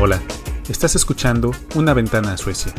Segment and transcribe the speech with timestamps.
[0.00, 0.22] Hola,
[0.70, 2.72] estás escuchando Una ventana a Suecia,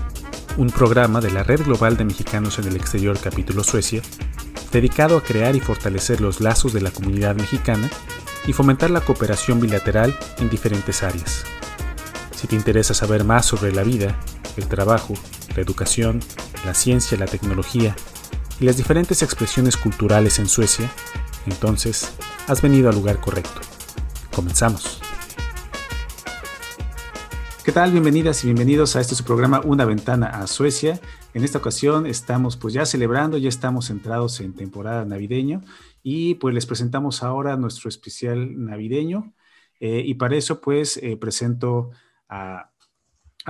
[0.58, 4.02] un programa de la Red Global de Mexicanos en el Exterior capítulo Suecia,
[4.72, 7.88] dedicado a crear y fortalecer los lazos de la comunidad mexicana
[8.48, 11.44] y fomentar la cooperación bilateral en diferentes áreas.
[12.36, 14.18] Si te interesa saber más sobre la vida,
[14.58, 15.14] el trabajo,
[15.56, 16.20] la educación,
[16.66, 17.96] la ciencia, la tecnología
[18.60, 20.92] y las diferentes expresiones culturales en Suecia,
[21.46, 22.14] entonces
[22.48, 23.62] has venido al lugar correcto.
[24.34, 25.02] Comenzamos.
[27.64, 27.92] ¿Qué tal?
[27.92, 31.00] Bienvenidas y bienvenidos a este su programa Una ventana a Suecia.
[31.34, 35.62] En esta ocasión estamos pues ya celebrando, ya estamos centrados en temporada navideño
[36.02, 39.34] y pues les presentamos ahora nuestro especial navideño
[39.80, 41.92] eh, y para eso pues eh, presento
[42.30, 42.71] a,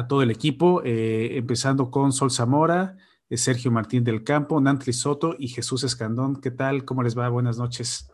[0.08, 2.98] todo el equipo, eh, empezando con Sol Zamora,
[3.30, 6.41] Sergio Martín del Campo, Nantli Soto y Jesús Escandón.
[6.41, 6.84] ¿Qué tal?
[6.86, 7.30] ¿Cómo les va?
[7.30, 8.12] Buenas noches.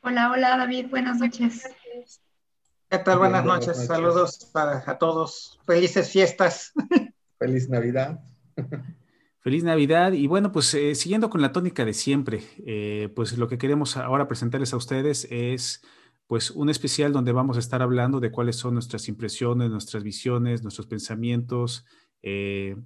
[0.00, 1.64] Hola, hola David, buenas noches.
[2.88, 3.18] ¿Qué tal?
[3.18, 3.86] Buenas, noches.
[3.86, 5.60] Saludos para, a todos.
[5.66, 6.72] Felices fiestas.
[7.38, 8.20] Feliz Navidad.
[9.40, 13.48] Feliz Navidad y bueno, pues eh, siguiendo con la tónica de siempre, eh, pues lo
[13.48, 15.82] que queremos ahora presentarles a ustedes es
[16.28, 20.62] pues un especial donde vamos a estar hablando de cuáles son nuestras impresiones, nuestras visiones,
[20.62, 21.86] nuestros pensamientos,
[22.22, 22.76] eh,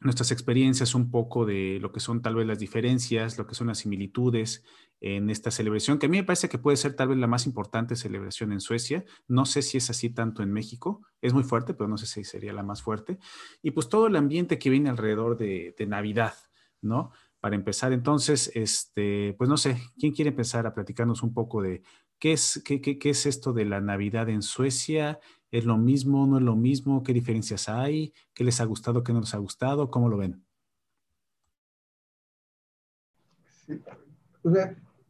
[0.00, 3.68] nuestras experiencias, un poco de lo que son tal vez las diferencias, lo que son
[3.68, 4.62] las similitudes
[5.00, 7.46] en esta celebración, que a mí me parece que puede ser tal vez la más
[7.46, 9.04] importante celebración en Suecia.
[9.28, 12.22] No sé si es así tanto en México, es muy fuerte, pero no sé si
[12.22, 13.18] sería la más fuerte.
[13.62, 16.34] Y pues todo el ambiente que viene alrededor de, Navidad,
[16.82, 17.12] ¿no?
[17.40, 21.82] Para empezar, entonces, este, pues no sé, ¿quién quiere empezar a platicarnos un poco de
[22.18, 25.20] qué es, esto de la Navidad en Suecia?
[25.50, 26.26] ¿Es lo mismo?
[26.26, 27.02] ¿No es lo mismo?
[27.02, 28.12] ¿Qué diferencias hay?
[28.32, 29.02] ¿Qué les ha gustado?
[29.02, 29.90] ¿Qué no les ha gustado?
[29.90, 30.44] ¿Cómo lo ven?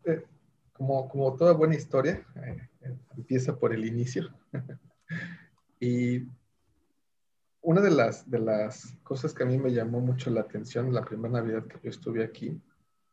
[0.05, 0.25] Eh,
[0.73, 2.69] como, toda buena historia, eh,
[3.17, 4.31] empieza por el inicio.
[5.81, 6.27] y
[7.65, 11.65] una de las, cosas que a mí me llamó mucho la atención la primera Navidad
[11.65, 12.61] que yo estuve aquí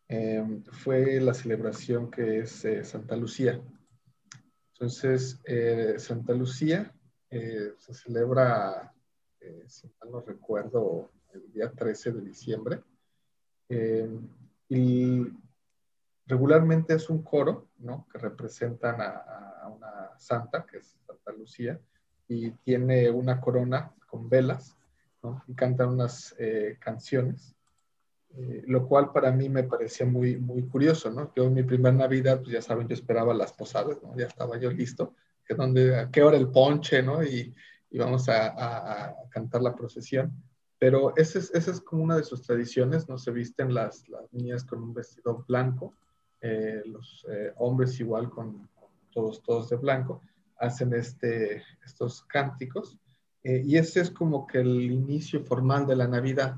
[0.09, 3.61] em, fue la celebración que es eh, Santa Lucía.
[4.81, 5.39] Entonces,
[5.97, 6.91] Santa Lucía
[7.29, 8.91] se celebra,
[9.67, 12.81] si mal no recuerdo, el día 13 de diciembre.
[13.69, 14.27] Em,
[14.69, 15.21] y
[16.25, 18.07] regularmente es un coro, ¿no?
[18.11, 21.79] Que representan a, una santa, que es Santa Lucía,
[22.27, 24.75] y tiene una corona con velas,
[25.21, 25.43] ¿no?
[25.47, 27.55] Y cantan unas eh, canciones,
[28.37, 31.33] eh, lo cual para mí me parecía muy, muy curioso, ¿no?
[31.35, 34.15] Yo en mi primera Navidad, pues ya saben, yo esperaba las posadas, ¿no?
[34.17, 35.15] Ya estaba yo listo,
[35.45, 37.23] que donde, a qué hora el ponche, ¿no?
[37.23, 37.53] Y,
[37.89, 40.31] y vamos a, cantar la procesión.
[40.79, 43.17] Pero esa es, esa es como una de sus tradiciones, ¿no?
[43.17, 45.93] Se visten las, niñas con un vestido blanco,
[46.39, 48.69] eh, los eh, hombres igual con,
[49.11, 50.21] todos, todos de blanco,
[50.57, 52.97] hacen este, estos cánticos.
[53.43, 56.57] Y ese es como que el inicio formal de la Navidad,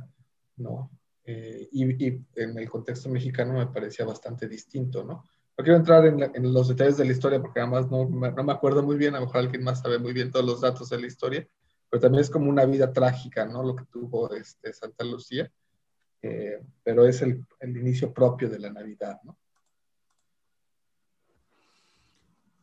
[0.57, 0.91] ¿no?
[1.25, 5.23] Y, y, en el contexto mexicano me parecía bastante distinto, ¿no?
[5.57, 8.51] No quiero entrar en, en los detalles de la historia porque además no, no, me
[8.51, 10.99] acuerdo muy bien, a lo mejor alguien más sabe muy bien todos los datos de
[10.99, 11.47] la historia,
[11.89, 13.63] pero también es como una vida trágica, ¿no?
[13.63, 15.49] Lo que tuvo este, Santa Lucía,
[16.83, 19.37] pero es el, el inicio propio de la Navidad, ¿no?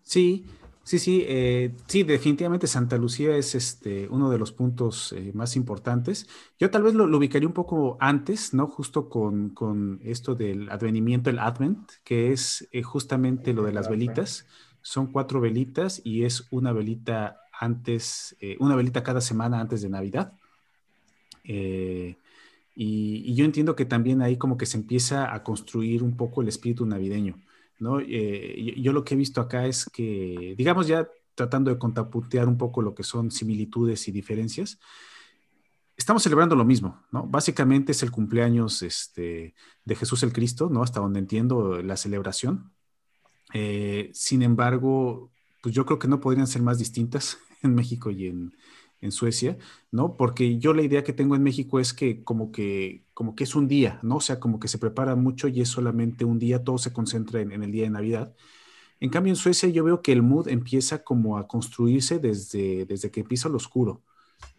[0.02, 0.44] Sí,
[0.90, 5.54] sí, sí, eh, sí, definitivamente Santa Lucía es este, uno de los puntos eh, más
[5.54, 6.26] importantes.
[6.58, 8.66] Yo tal vez lo, ubicaría un poco antes, ¿no?
[8.66, 14.48] Justo con, esto del advenimiento, el Advent, que es eh, justamente lo de las velitas.
[14.82, 20.32] Son cuatro velitas y es una velita antes, una velita cada semana antes de Navidad.
[21.44, 26.48] y, yo entiendo que también ahí como que se empieza a construir un poco el
[26.48, 27.36] espíritu navideño.
[27.80, 27.98] ¿No?
[28.00, 32.58] Eh, yo, lo que he visto acá es que, digamos ya tratando de contrapuntear un
[32.58, 34.78] poco lo que son similitudes y diferencias,
[35.96, 37.26] estamos celebrando lo mismo, ¿no?
[37.26, 39.54] Básicamente es el cumpleaños este,
[39.84, 40.82] de Jesús el Cristo, ¿no?
[40.82, 42.72] Hasta donde entiendo la celebración.
[43.54, 45.30] Eh, sin embargo,
[45.62, 48.54] pues yo creo que no podrían ser más distintas en México y en,
[49.00, 49.58] en Suecia,
[49.90, 50.16] ¿no?
[50.16, 53.54] Porque yo la idea que tengo en México es que como que, como que es
[53.54, 54.16] un día, ¿no?
[54.16, 57.40] O sea, como que se prepara mucho y es solamente un día, todo se concentra
[57.40, 58.34] en, el día de Navidad.
[59.00, 63.10] En cambio, en Suecia yo veo que el mood empieza como a construirse desde, desde
[63.10, 64.02] que empieza lo oscuro,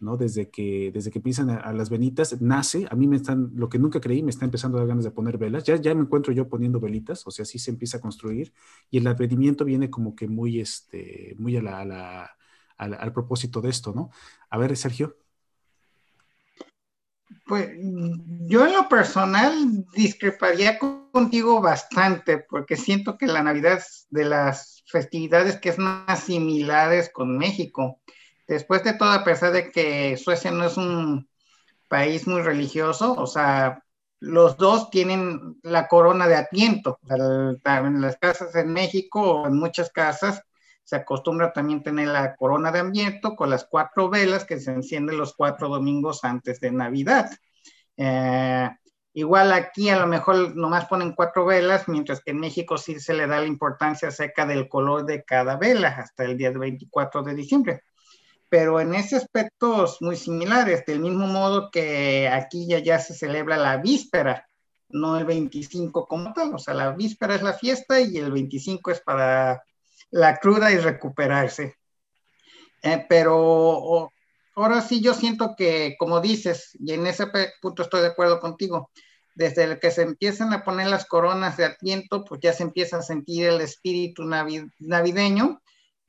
[0.00, 0.16] ¿no?
[0.16, 3.78] Desde que, desde que empiezan a, las venitas, nace, a mí me están, lo que
[3.78, 6.32] nunca creí, me está empezando a dar ganas de poner velas, ya, ya me encuentro
[6.32, 8.52] yo poniendo velitas, o sea, así se empieza a construir
[8.90, 12.36] y el advenimiento viene como que muy, este, muy a la
[12.82, 14.10] al, propósito de esto, ¿no?
[14.50, 15.16] A ver, Sergio.
[17.46, 24.24] Pues yo en lo personal discreparía contigo bastante porque siento que la Navidad es de
[24.24, 28.00] las festividades que es más similares con México.
[28.46, 31.28] Después de todo, a pesar de que Suecia no es un
[31.88, 33.82] país muy religioso, o sea,
[34.20, 36.98] los dos tienen la corona de atiento.
[37.08, 40.42] En las casas en México en muchas casas
[40.84, 45.18] se acostumbra también tener la corona de amiento con las cuatro velas que se encienden
[45.18, 47.30] los cuatro domingos antes de Navidad.
[47.96, 48.68] Eh,
[49.14, 53.14] igual aquí a lo mejor nomás ponen cuatro velas, mientras que en México sí se
[53.14, 57.34] le da la importancia acerca del color de cada vela hasta el día 24 de
[57.34, 57.82] diciembre
[58.52, 63.14] pero en ese aspecto es muy similares, del mismo modo que aquí ya, ya se
[63.14, 64.46] celebra la víspera,
[64.90, 68.90] no el 25 como tal, o sea, la víspera es la fiesta y el 25
[68.90, 69.62] es para
[70.12, 71.74] la cruda y recuperarse.
[72.82, 74.10] Eh, pero
[74.54, 77.26] ahora sí yo siento que, como dices, y en ese
[77.60, 78.90] punto estoy de acuerdo contigo,
[79.34, 82.98] desde el que se empiezan a poner las coronas de Adviento, pues ya se empieza
[82.98, 85.60] a sentir el espíritu navideño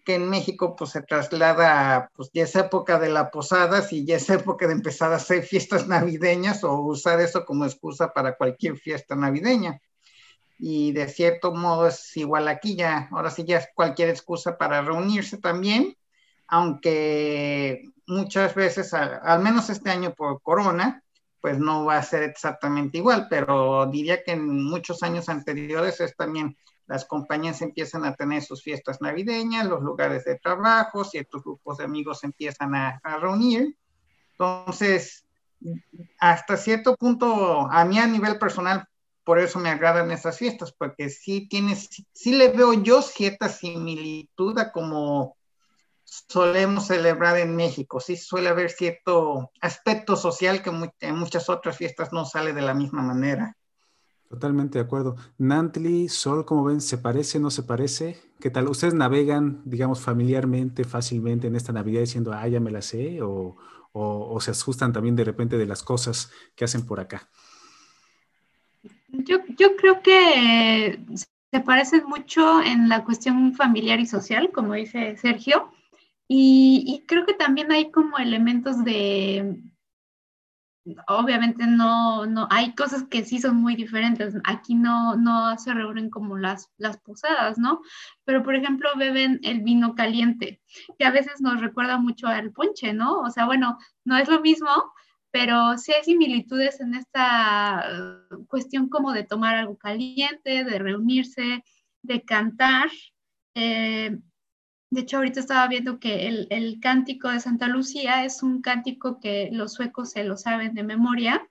[0.04, 4.18] que en México pues se traslada pues ya esa época de la posada y ya
[4.18, 8.76] esa época de empezar a hacer fiestas navideñas o usar eso como excusa para cualquier
[8.76, 9.80] fiesta navideña.
[10.58, 14.82] Y de cierto modo es igual aquí ya, ahora sí ya es cualquier excusa para
[14.82, 15.98] reunirse también,
[16.48, 21.04] aunque muchas veces, al menos este año por corona,
[21.42, 26.16] pues no va a ser exactamente igual, pero diría que en muchos años anteriores es
[26.16, 31.78] también las compañías empiezan a tener sus fiestas navideñas, los lugares de trabajo, ciertos grupos
[31.78, 33.78] de amigos empiezan a, reunir.
[34.32, 35.26] Entonces,
[36.20, 38.86] hasta cierto punto, a mí a nivel personal,
[39.24, 44.58] por eso me agradan esas fiestas, porque sí tienes, sí le veo yo cierta similitud
[44.60, 45.38] a como
[46.06, 48.00] solemos celebrar en México.
[48.00, 52.74] Sí suele haber cierto aspecto social que en muchas otras fiestas no sale de la
[52.74, 53.56] misma manera.
[54.34, 55.16] Totalmente de acuerdo.
[55.38, 58.20] Nantli, Sol, como ven, ¿se parece, no se parece?
[58.40, 58.68] ¿Qué tal?
[58.68, 63.20] ¿Ustedes navegan, digamos, familiarmente, fácilmente en esta Navidad diciendo, ah, ya me la sé?
[63.22, 63.56] ¿O,
[64.40, 67.30] se asustan también de repente de las cosas que hacen por acá?
[69.14, 71.00] Yo, yo creo que
[71.52, 75.72] se parecen mucho en la cuestión familiar y social, como dice Sergio.
[76.28, 79.62] y creo que también hay como elementos de,
[81.08, 84.36] obviamente no, no, hay cosas que sí son muy diferentes.
[84.44, 87.82] Aquí no, no se reúnen como las, las posadas, ¿no?
[88.26, 90.62] Pero, por ejemplo, beben el vino caliente,
[90.98, 93.20] que a veces nos recuerda mucho al ponche, ¿no?
[93.20, 94.70] O sea, bueno, no es lo mismo,
[95.34, 101.64] pero sí hay similitudes en esta uh, cuestión como de tomar algo caliente, de reunirse,
[102.04, 102.92] de cantar.
[103.56, 104.20] Eh,
[104.92, 109.50] de hecho, ahorita estaba viendo que el, cántico de Santa Lucía es un cántico que
[109.52, 111.50] los suecos se lo saben de memoria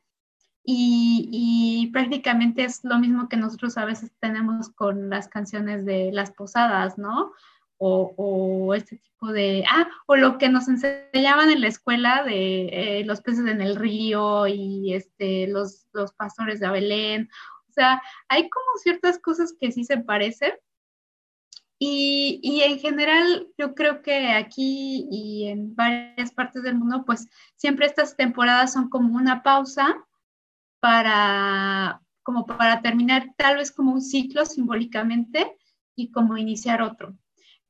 [0.65, 6.31] y, prácticamente es lo mismo que nosotros a veces tenemos con las canciones de las
[6.31, 7.33] posadas, ¿no?
[7.85, 13.05] O, este tipo de, ah, o lo que nos enseñaban en la escuela de eh,
[13.05, 17.29] los peces en el río y este, los, los pastores de Belén.
[17.69, 20.53] O sea, hay como ciertas cosas que sí se parecen,
[21.85, 27.87] y, en general, yo creo que aquí y en varias partes del mundo, pues siempre
[27.87, 29.97] estas temporadas son como una pausa
[30.79, 35.57] para, como para terminar tal vez como un ciclo simbólicamente
[35.97, 37.17] y como iniciar otro.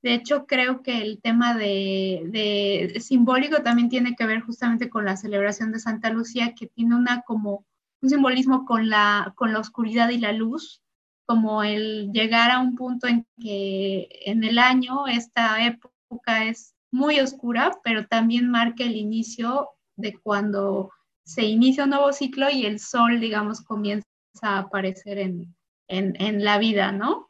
[0.02, 5.16] De hecho, creo que el tema de, simbólico también tiene que ver justamente con la
[5.16, 7.64] celebración de Santa Lucía, que tiene una como
[8.00, 10.82] un simbolismo con la, con la oscuridad y la luz,
[11.24, 17.20] como el llegar a un punto en que en el año esta época es muy
[17.20, 20.90] oscura, pero también marca el inicio de cuando
[21.24, 24.04] se inicia un nuevo ciclo y el sol, digamos, comienza
[24.42, 25.54] a aparecer en,
[25.88, 27.28] en, la vida, ¿no?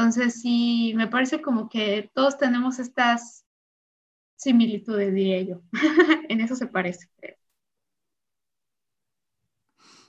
[0.00, 3.44] Entonces, sí, me parece como que todos tenemos estas
[4.34, 5.60] similitudes, diría yo.
[6.30, 7.10] en eso se parece.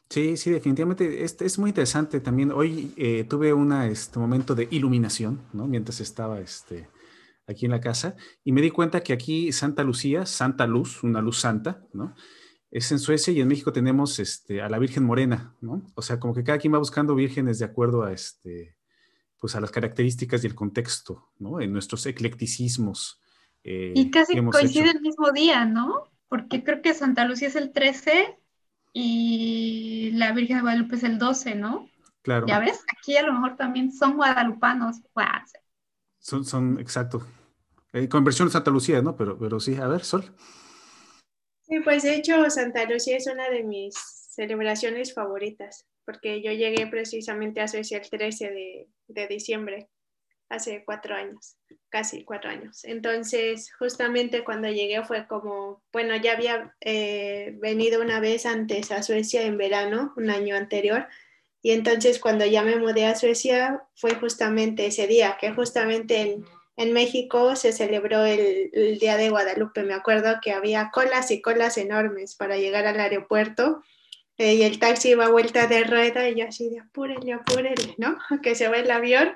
[0.10, 1.26] Sí, sí, definitivamente.
[1.26, 2.54] Este es muy interesante también.
[2.54, 5.68] Hoy eh, tuve un este, momento de iluminación, ¿no?
[5.68, 6.88] Mientras estaba este,
[7.46, 11.20] aquí en la casa y me di cuenta que aquí Santa Lucía, Santa Luz, una
[11.22, 12.16] luz santa, ¿no?
[12.70, 15.86] Es en Suecia y en México tenemos este, a la Virgen Morena, ¿no?
[15.96, 18.78] O sea, como que cada quien va buscando vírgenes de acuerdo a, este,
[19.42, 21.60] pues a las características y el contexto, ¿no?
[21.60, 23.20] En nuestros eclecticismos.
[23.64, 26.12] Eh, y casi coincide el mismo día, ¿no?
[26.30, 28.38] Porque creo que Santa Lucía es el 13
[28.94, 31.90] y la Virgen de Guadalupe es el 12, ¿no?
[32.22, 32.46] Claro.
[32.46, 34.98] Ya ves, aquí a lo mejor también son guadalupanos.
[36.20, 37.26] Son, son, exacto.
[37.94, 39.16] Eh, conversión Santa Lucía, ¿no?
[39.16, 40.36] Pero, pero sí, a ver, Sol.
[41.64, 46.88] Sí, pues de hecho Santa Lucía es una de mis celebraciones favoritas, porque yo llegué
[46.88, 49.88] precisamente a Suecia el 13 de, diciembre,
[50.50, 51.56] hace cuatro años,
[51.90, 52.84] casi cuatro años.
[52.84, 59.04] Entonces, justamente cuando llegué fue como, bueno, ya había eh, venido una vez antes a
[59.04, 61.08] Suecia en verano, un año anterior,
[61.62, 66.46] y entonces cuando ya me mudé a Suecia fue justamente ese día, que justamente en
[66.78, 69.84] en México se celebró el, Día de Guadalupe.
[69.84, 73.84] Me acuerdo que había colas y colas enormes para llegar al aeropuerto
[74.38, 77.96] eh, y el taxi iba a vuelta de rueda y yo así de apúrele, apúrele,
[77.98, 78.18] ¿no?
[78.44, 79.34] Que se va el avión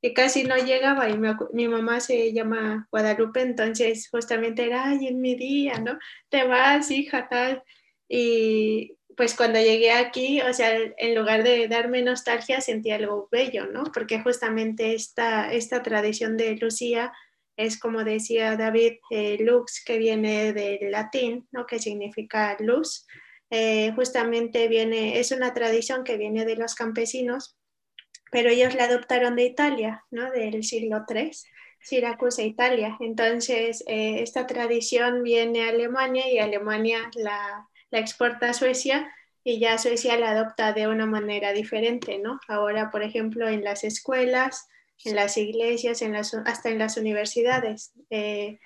[0.00, 1.18] y casi no llegaba y
[1.52, 5.98] mi mamá se llama Guadalupe, entonces justamente era, ay, en mi día, ¿no?
[6.28, 7.62] Te vas, hija, tal.
[8.08, 13.66] Y, pues cuando llegué aquí, o sea, en lugar de darme nostalgia, sentí algo bello,
[13.66, 13.82] ¿no?
[13.92, 17.12] Porque justamente esta, esta tradición de Lucía
[17.56, 21.66] es, como decía David, eh, lux, que viene del latín, ¿no?
[21.66, 23.08] Que significa luz.
[23.50, 27.56] Eh, justamente viene, es una tradición que viene de los campesinos,
[28.30, 30.30] pero ellos la adoptaron de Italia, ¿no?
[30.30, 31.30] Del siglo III.
[31.80, 32.96] Siracusa, Italia.
[33.00, 39.10] Entonces, eh, esta tradición viene a Alemania y Alemania la, la exporta a Suecia
[39.44, 42.40] y ya Suecia la adopta de una manera diferente, ¿no?
[42.48, 44.68] Ahora, por ejemplo, en las escuelas,
[45.04, 48.58] en las iglesias, en las, hasta en las universidades, eh,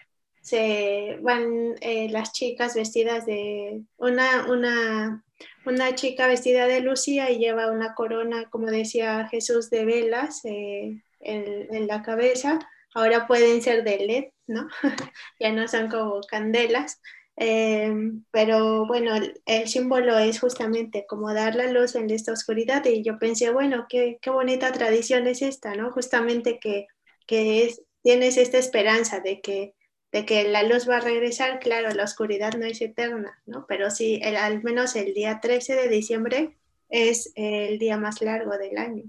[0.42, 5.24] se van eh, las chicas vestidas de una, una,
[5.64, 11.00] una chica vestida de Lucía y lleva una corona, como decía Jesús, de velas eh,
[11.20, 12.58] en, en, la cabeza.
[12.92, 14.68] Ahora pueden ser de LED, ¿no?
[15.40, 17.00] ya no son como candelas.
[17.36, 19.14] Em, pero bueno,
[19.46, 23.86] el, símbolo es justamente como dar la luz en esta oscuridad y yo pensé, bueno,
[23.88, 25.90] qué, qué bonita tradición es esta, ¿no?
[25.92, 26.88] Justamente que,
[27.26, 29.74] que es, tienes esta esperanza de que,
[30.12, 33.64] de que la luz va a regresar, claro, la oscuridad no es eterna, ¿no?
[33.66, 36.58] Pero sí, el, al menos el día 13 de diciembre
[36.90, 39.04] es el día más largo del año.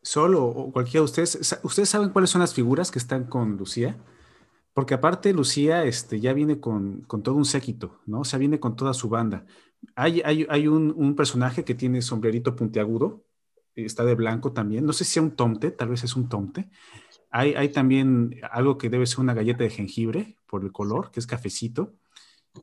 [0.00, 3.96] Solo o cualquiera de ustedes, ¿ustedes saben cuáles son las figuras que están con Lucía?
[4.74, 8.20] Porque aparte Lucía este, ya viene con, todo un séquito, ¿no?
[8.20, 9.46] O sea, viene con toda su banda.
[9.96, 13.24] Hay, hay, un, personaje que tiene sombrerito puntiagudo,
[13.74, 14.84] está de blanco también.
[14.84, 16.70] No sé si sea un tomte, tal vez es un tomte.
[17.36, 21.18] Hay, hay también algo que debe ser una galleta de jengibre por el color, que
[21.18, 21.94] es cafecito.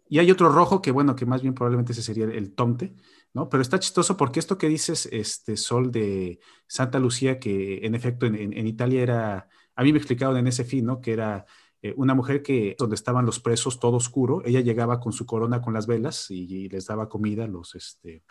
[0.07, 2.95] Y hay otro rojo que, bueno, que más bien probablemente ese sería el tomte,
[3.33, 3.49] ¿no?
[3.49, 8.25] Pero está chistoso porque esto que dices, este sol de Santa Lucía, que en efecto
[8.25, 11.01] en, en Italia era, a mí me explicaron en ese fin, ¿no?
[11.01, 11.45] Que era
[11.81, 15.61] eh, una mujer que donde estaban los presos todo oscuro, ella llegaba con su corona
[15.61, 18.23] con las velas y, les daba comida, los, este,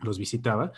[0.00, 0.72] los visitaba.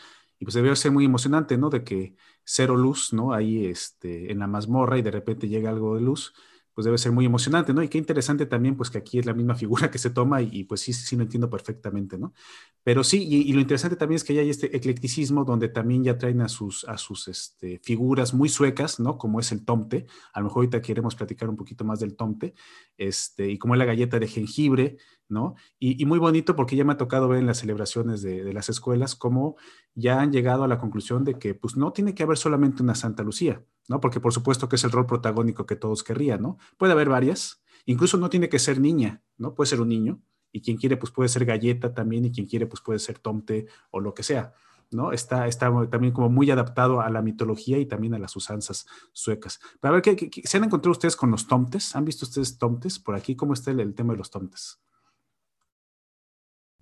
[0.45, 1.71] Y pues debió ser muy emocionante, ¿no?
[1.71, 3.33] De que cero luz, ¿no?
[3.33, 6.35] Ahí este, en la mazmorra y de repente llega algo de luz
[6.75, 7.83] pues debe ser muy emocionante, ¿no?
[7.83, 10.65] Y qué interesante también, pues que aquí es la misma figura que se toma y,
[10.65, 12.35] pues sí, sí lo entiendo perfectamente, ¿no?
[12.83, 16.41] Pero sí, y, lo interesante también es que hay este eclecticismo donde también ya traen
[16.41, 19.17] a sus, a sus este, figuras muy suecas, ¿no?
[19.19, 22.55] Como es el tomte, a lo mejor ahorita queremos platicar un poquito más del tomte,
[22.99, 24.97] este, y como es la galleta de jengibre,
[25.29, 25.55] ¿no?
[25.79, 29.15] Y, muy bonito porque ya me ha tocado ver en las celebraciones de, las escuelas
[29.15, 29.57] cómo
[29.95, 32.95] ya han llegado a la conclusión de que pues no tiene que haber solamente una
[32.95, 34.01] Santa Lucía, ¿no?
[34.01, 36.59] Porque por supuesto que es el rol protagónico que todos querrían, ¿no?
[36.77, 39.55] Puede haber varias, incluso no tiene que ser niña, ¿no?
[39.55, 40.23] Puede ser un niño,
[40.55, 43.67] y quien quiere, pues puede ser galleta también, y quien quiere, pues puede ser tomte
[43.91, 44.55] o lo que sea,
[44.93, 45.11] ¿no?
[45.11, 49.59] Está, está también como muy adaptado a la mitología y también a las usanzas suecas.
[49.81, 51.97] Pero a ver, ¿qué, se han encontrado ustedes con los tomtes?
[51.97, 53.35] ¿Han visto ustedes tomtes por aquí?
[53.35, 54.81] ¿Cómo está el, tema de los tomtes?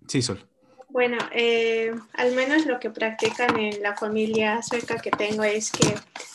[0.09, 0.47] Sí, Sol.
[0.93, 5.95] Bueno, eh, al menos lo que practican en la familia sueca que tengo es que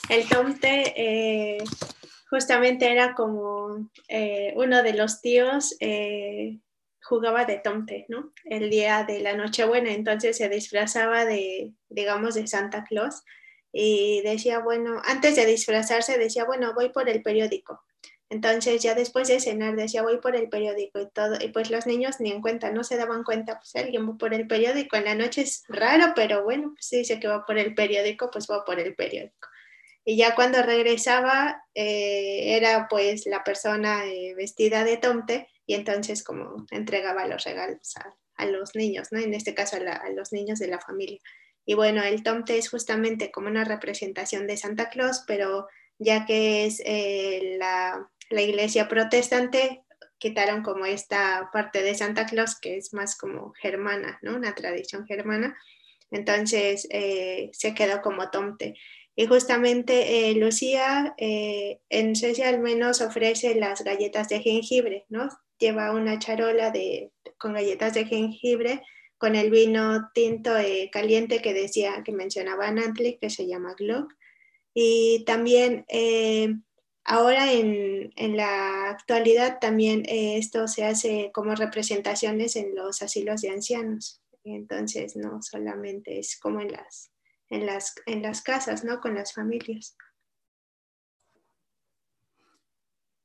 [0.10, 1.64] el tomte eh,
[2.32, 5.78] justamente era como eh, uno de los tíos
[7.04, 8.34] jugaba de tomte, ¿no?
[8.46, 13.24] El día de la Nochebuena, entonces se disfrazaba de, digamos, de Santa Claus
[13.72, 17.84] y decía, bueno, antes de disfrazarse decía, bueno, voy por el periódico.
[18.29, 21.86] Entonces ya después de cenar decía voy por el periódico y todo, y pues los
[21.88, 25.05] niños ni en cuenta, no se daban cuenta, pues alguien va por el periódico, en
[25.05, 28.65] la noche es raro, pero bueno, pues dice que va por el periódico, pues va
[28.65, 29.48] por el periódico.
[30.03, 36.24] Y ya cuando regresaba eh, era pues la persona eh, vestida de tomte y entonces
[36.24, 39.19] como entregaba los regalos a, los niños, ¿no?
[39.19, 41.19] En este caso a, a los niños de la familia.
[41.65, 45.67] Y bueno, el tomte es justamente como una representación de Santa Claus, pero
[46.00, 49.84] ya que es eh, la, la iglesia protestante
[50.17, 54.36] quitaron como esta parte de Santa Claus que es más como germana, ¿no?
[54.36, 55.57] Una tradición germana.
[56.10, 58.75] Entonces eh, se quedó como tomte.
[59.15, 65.29] Y justamente eh, Lucía eh, en Suecia al menos ofrece las galletas de jengibre, ¿no?
[65.60, 68.84] lleva una charola de, con galletas de jengibre,
[69.17, 74.13] con el vino tinto eh, caliente que decía, que mencionaba Nantli, que se llama Glock.
[74.74, 75.86] Y también
[77.08, 83.50] ahora en, en, la actualidad también esto se hace como representaciones en los asilos de
[83.50, 84.22] ancianos.
[84.44, 87.12] Entonces no solamente es como en las,
[87.50, 89.02] en las, en las casas, ¿no?
[89.02, 89.98] Con las familias.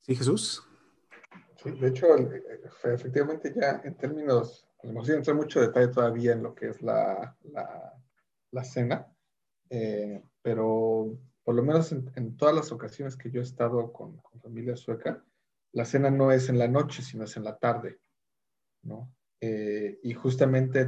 [0.00, 0.66] Sí, Jesús.
[1.62, 2.42] Sí, de hecho, eh,
[2.84, 7.36] efectivamente ya en términos, no a entrar mucho detalle todavía en lo que es la,
[8.50, 9.06] la, cena,
[9.70, 14.40] eh, pero por lo menos en, todas las ocasiones que yo he estado con, con,
[14.40, 15.24] familia sueca,
[15.72, 17.98] la cena no es en la noche, sino es en la tarde,
[18.82, 19.14] ¿no?
[19.40, 20.84] Eh, y justamente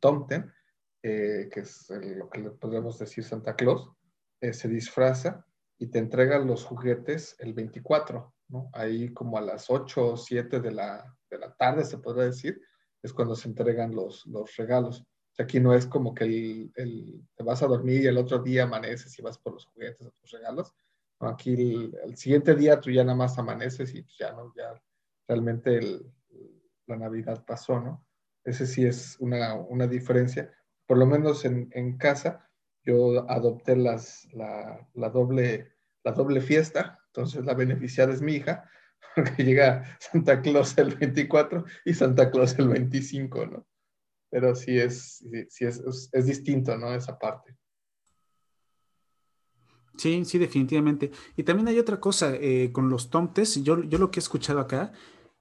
[0.00, 0.52] Tomten,
[1.00, 3.90] que es lo que le podemos decir Santa Claus,
[4.40, 5.46] se disfraza
[5.78, 8.34] y te entrega los juguetes el 24,
[8.72, 12.60] Ahí como a las 8 o 7 de la, de la tarde, se podría decir,
[13.02, 15.04] es cuando se entregan los, los regalos.
[15.38, 16.24] Aquí no es como que
[16.74, 20.06] el, te vas a dormir y el otro día amaneces y vas por los juguetes
[20.06, 20.74] o tus regalos.
[21.20, 24.80] aquí el, siguiente día tú ya nada más amaneces y ya no, ya
[25.28, 25.80] realmente
[26.86, 28.04] la Navidad pasó, ¿no?
[28.44, 30.52] Ese sí es una, una diferencia.
[30.86, 32.50] Por lo menos en, en casa
[32.82, 38.68] yo adopté las, la, la, doble, la doble fiesta, entonces la beneficiada es mi hija,
[39.14, 43.66] porque llega Santa Claus el 24 y Santa Claus el 25, ¿no?
[44.30, 46.92] Pero sí es, sí, es, es, distinto, ¿no?
[46.94, 47.56] Esa parte.
[49.96, 51.10] Sí, sí, definitivamente.
[51.36, 53.62] Y también hay otra cosa eh, con los tomtes.
[53.62, 54.92] Yo, yo lo que he escuchado acá,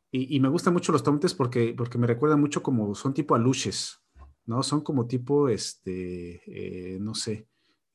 [0.10, 3.36] y, y me gustan mucho los tomtes porque, porque me recuerdan mucho como son tipo
[3.36, 4.00] aluches,
[4.46, 4.64] ¿no?
[4.64, 7.48] Son como tipo, este, eh, no sé,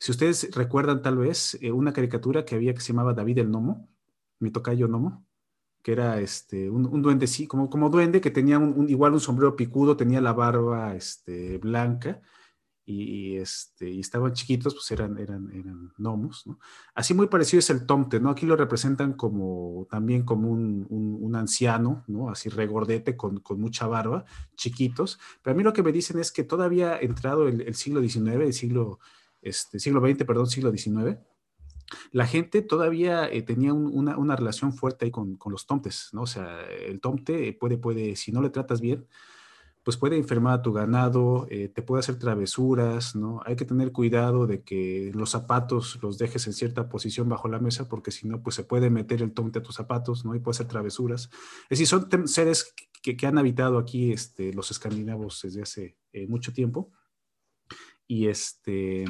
[0.03, 3.53] si ustedes recuerdan tal vez eh, una caricatura que había que se llamaba David el
[3.53, 3.89] Nomo,
[4.41, 5.25] mi tocayo Nomo,
[5.83, 9.57] que era este, un, duende, sí, como, como duende que tenía un, igual un sombrero
[9.57, 12.21] picudo, tenía la barba este, blanca
[12.85, 16.59] y, este, y estaban chiquitos, pues eran, eran, eran gnomos, ¿no?
[16.95, 18.31] Así muy parecido es el tomte, ¿no?
[18.31, 22.31] Aquí lo representan como también como un, un, anciano, ¿no?
[22.31, 24.25] Así regordete con, con, mucha barba,
[24.57, 28.01] chiquitos, pero a mí lo que me dicen es que todavía entrado el, el siglo
[28.01, 28.99] XIX, el siglo
[29.43, 31.19] este, siglo XX, perdón, siglo XIX,
[32.11, 36.23] la gente todavía eh, tenía una, relación fuerte ahí con, los tomtes, ¿no?
[36.23, 39.07] O sea, el tomte puede, puede, si no le tratas bien,
[39.83, 43.41] pues puede enfermar a tu ganado, eh, te puede hacer travesuras, ¿no?
[43.45, 47.59] Hay que tener cuidado de que los zapatos los dejes en cierta posición bajo la
[47.59, 50.35] mesa, porque si no, pues se puede meter el tomte a tus zapatos, ¿no?
[50.35, 51.31] Y puede hacer travesuras.
[51.65, 56.29] Es decir, son seres que, que, han habitado aquí este, los escandinavos desde hace eh,
[56.29, 56.93] mucho tiempo
[58.07, 59.05] y este.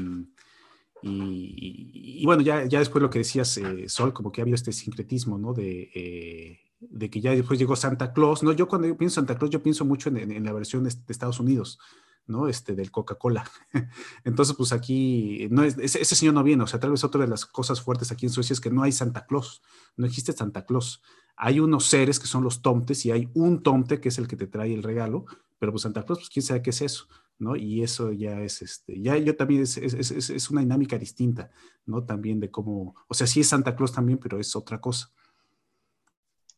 [1.02, 4.72] Y, bueno, ya, ya después lo que decías, eh, Sol, como que ha habido este
[4.72, 5.52] sincretismo, ¿no?
[5.52, 8.52] De, eh, de, que ya después llegó Santa Claus, ¿no?
[8.52, 11.40] Yo cuando yo pienso Santa Claus, yo pienso mucho en, en, la versión de, Estados
[11.40, 11.78] Unidos,
[12.26, 12.48] ¿no?
[12.48, 13.44] Este, del Coca-Cola.
[14.24, 17.20] Entonces, pues aquí, no es, ese, ese, señor no viene, o sea, tal vez otra
[17.20, 19.62] de las cosas fuertes aquí en Suecia es que no hay Santa Claus,
[19.96, 21.02] no existe Santa Claus.
[21.36, 24.36] Hay unos seres que son los tomtes y hay un tomte que es el que
[24.36, 25.24] te trae el regalo,
[25.58, 27.08] pero pues Santa Claus, pues quién sabe qué es eso.
[27.38, 27.56] ¿No?
[27.56, 31.50] Y eso ya es, este, ya yo también es, es, es, una dinámica distinta,
[31.84, 32.04] ¿no?
[32.04, 35.10] También de cómo, o sea, sí es Santa Claus también, pero es otra cosa.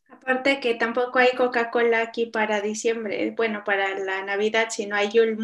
[0.09, 5.37] Aparte que tampoco hay Coca-Cola aquí para diciembre, bueno, para la Navidad, sino hay Yule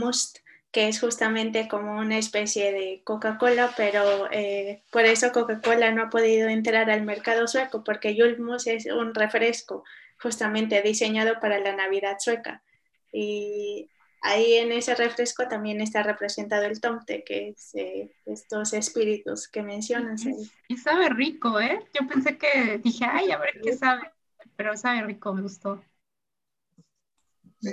[0.72, 6.10] que es justamente como una especie de Coca-Cola, pero eh, por eso Coca-Cola no ha
[6.10, 9.84] podido entrar al mercado sueco, porque Yule es un refresco
[10.22, 12.64] justamente diseñado para la Navidad sueca.
[13.12, 13.90] Y
[14.22, 19.64] ahí en ese refresco también está representado el tomte, que es eh, estos espíritus que
[19.64, 20.24] mencionas.
[20.68, 21.84] Y sabe rico, ¿eh?
[21.94, 24.12] Yo pensé que dije, ay, a ver qué sabe,
[24.56, 25.82] pero sabe rico, me gustó.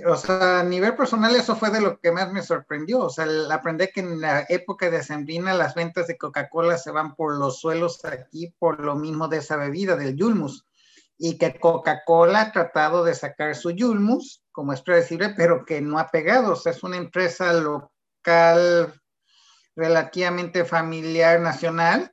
[0.07, 3.01] O sea, a nivel personal eso fue de lo que más me sorprendió.
[3.01, 7.15] O sea, aprendí que en la época de Sembrina las ventas de Coca-Cola se van
[7.15, 10.67] por los suelos aquí por lo mismo de esa bebida, del Yulmus.
[11.17, 16.01] Y que Coca-Cola ha tratado de sacar su Yulmus como es predecible, pero que no
[16.01, 16.55] ha pegado.
[16.55, 18.93] O sea, es una empresa local
[19.77, 22.13] relativamente familiar nacional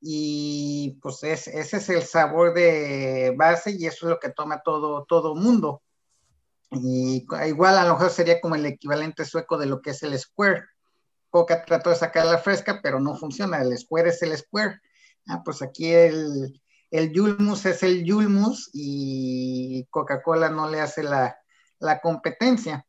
[0.00, 5.04] y pues ese es el sabor de base y eso es lo que toma todo
[5.04, 5.82] todo mundo.
[6.70, 10.16] Y igual a lo mejor sería como el equivalente sueco de lo que es el
[10.16, 10.62] Square.
[11.28, 13.62] Coca trató de sacar la fresca, pero no funciona.
[13.62, 14.78] El Square es el Square.
[15.26, 21.39] Ah, pues aquí el, el Yulmus es el Yulmus y Coca-Cola no le hace la,
[21.80, 22.86] la competencia.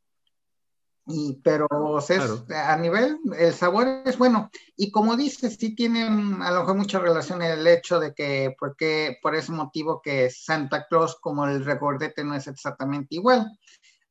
[1.08, 4.50] Y, pero a nivel, el sabor es bueno.
[4.78, 9.18] Y como dices, sí tiene a lo mejor mucha relación el hecho de que, porque
[9.22, 13.52] por ese motivo que Santa Claus como el regordete no es exactamente igual.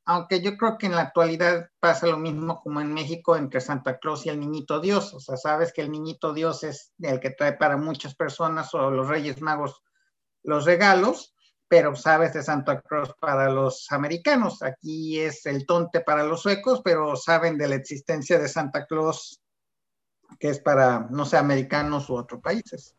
[0.03, 3.97] Aunque yo creo que en la actualidad pasa lo mismo como en México entre Santa
[3.97, 5.13] Claus y el Niñito Dios.
[5.13, 8.91] O sea, sabes que el Niñito Dios es el que trae para muchas personas o
[8.91, 9.81] los Reyes Magos
[10.43, 11.30] los regalos
[11.71, 14.61] pero sabes de Santa Cruz para los americanos.
[14.61, 19.39] Aquí es el tonte para los suecos, pero saben de la existencia de Santa Claus,
[20.37, 22.93] que es para, no sé, americanos u otros países.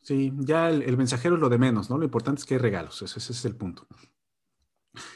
[0.00, 1.98] Sí, ya el, mensajero es lo de menos, ¿no?
[1.98, 3.84] Lo importante es que hay regalos, ese, es el punto.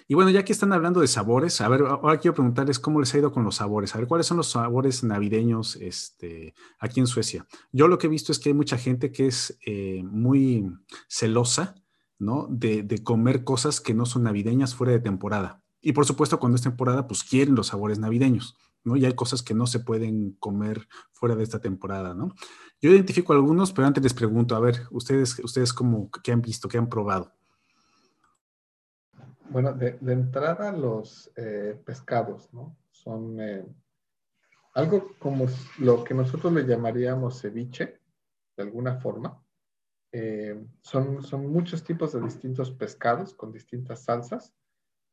[0.09, 3.15] Y bueno, ya que están hablando de sabores, a ver, ahora quiero preguntarles cómo les
[3.15, 3.95] ha ido con los sabores.
[3.95, 7.47] A ver, ¿cuáles son los sabores navideños este, aquí en Suecia?
[7.71, 10.69] Yo lo que he visto es que hay mucha gente que es eh, muy
[11.07, 11.77] celosa
[12.19, 12.47] ¿no?
[12.49, 15.63] De, comer cosas que no son navideñas fuera de temporada.
[15.81, 18.97] Y por supuesto, cuando es temporada, pues quieren los sabores navideños, ¿no?
[18.97, 22.35] Y hay cosas que no se pueden comer fuera de esta temporada, ¿no?
[22.81, 26.69] Yo identifico algunos, pero antes les pregunto, a ver, ustedes, ustedes cómo, qué han visto,
[26.69, 27.33] qué han probado.
[29.49, 32.77] Bueno, de, entrada los eh, pescados, ¿no?
[32.91, 33.65] Son eh,
[34.75, 35.47] algo como
[35.79, 38.01] lo que nosotros le llamaríamos ceviche,
[38.57, 39.41] de alguna forma.
[40.13, 44.55] Eh, son, son muchos tipos de distintos pescados con distintas salsas,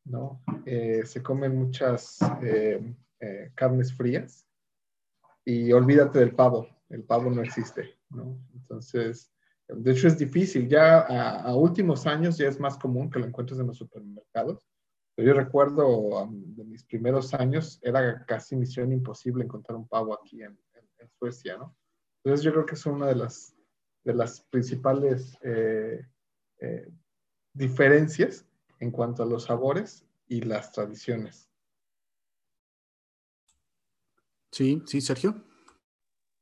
[0.06, 0.42] ¿no?
[0.66, 2.96] Eh, se comen muchas eh,
[3.56, 4.48] carnes frías
[5.46, 8.40] y olvídate del pavo, el pavo no existe, ¿no?
[8.54, 9.32] Entonces,
[9.68, 13.60] de hecho es difícil, ya a, últimos años ya es más común que lo encuentres
[13.60, 14.68] en los supermercados.
[15.16, 20.42] Pero yo recuerdo de mis primeros años, era casi misión imposible encontrar un pavo aquí
[20.42, 21.76] en, en Suecia, ¿no?
[22.24, 23.56] Entonces yo creo que es una de las
[24.04, 26.06] de las principales eh,
[26.60, 26.92] eh,
[27.54, 28.46] diferencias
[28.80, 31.50] en cuanto a los sabores y las tradiciones.
[34.52, 35.44] Sí, sí, Sergio.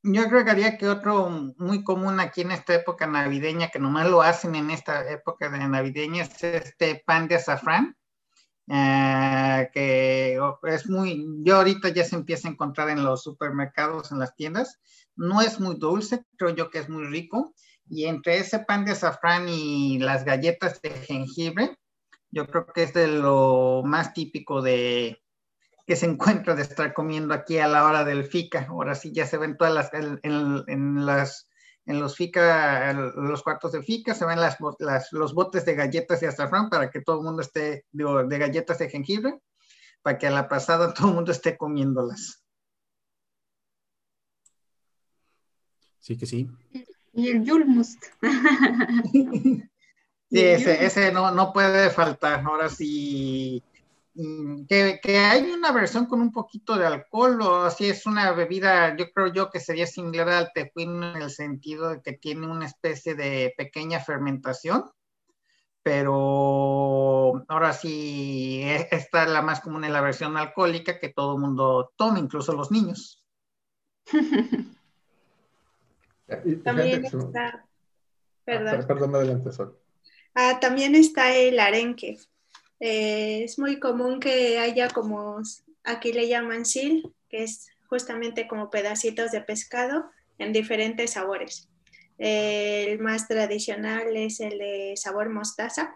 [0.03, 4.55] Yo agregaría que otro muy común aquí en esta época navideña, que nomás lo hacen
[4.55, 7.95] en esta época de navideña, es este pan de azafrán,
[8.67, 14.17] eh, que es muy, yo ahorita ya se empieza a encontrar en los supermercados, en
[14.17, 14.79] las tiendas,
[15.21, 17.53] no es muy dulce, creo yo que es muy rico.
[17.87, 21.77] Y entre ese pan de azafrán y las galletas de jengibre,
[22.31, 25.21] yo creo que es de lo más típico de
[25.85, 28.67] que se encuentra de estar comiendo aquí a la hora del FICA.
[28.69, 31.49] Ahora sí ya se ven todas las en, las
[31.85, 34.57] en los FICA, los cuartos de FICA, se ven las,
[35.11, 38.79] los botes de galletas de azafrán para que todo el mundo esté, de, de galletas
[38.79, 39.39] de jengibre,
[40.01, 42.40] para que a la pasada todo el mundo esté comiéndolas.
[46.01, 46.49] Sí que sí.
[47.13, 48.03] Y el Yulmust.
[49.11, 49.63] sí,
[50.31, 52.43] ese, ese no, no, puede faltar.
[52.43, 53.63] Ahora sí,
[54.15, 58.31] mm, que, que, hay una versión con un poquito de alcohol, o si es una
[58.31, 62.47] bebida, yo creo yo que sería similar al tequín en el sentido de que tiene
[62.47, 64.85] una especie de pequeña fermentación,
[65.83, 71.35] pero ahora sí, e, esta es la más común en la versión alcohólica que todo
[71.35, 73.23] el mundo toma, incluso los niños.
[76.63, 77.65] También está, ah,
[78.45, 79.15] perdón.
[79.15, 79.77] adelante, Sol.
[80.33, 82.17] Ah, también está el arenque.
[82.79, 85.41] Eh, es muy común que haya como,
[85.83, 91.67] aquí le llaman sil, que es justamente como pedacitos de pescado en diferentes sabores.
[92.17, 95.95] el más tradicional es el de sabor mostaza.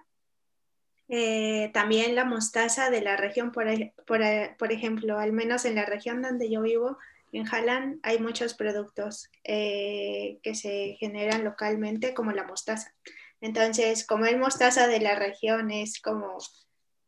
[1.07, 3.65] Eh, también la mostaza de la región, por,
[4.05, 6.97] por, ejemplo, al menos en la región donde yo vivo,
[7.31, 12.93] en Halland hay muchos productos eh, que se generan localmente como la mostaza.
[13.41, 16.37] Entonces, comer mostaza de la región es como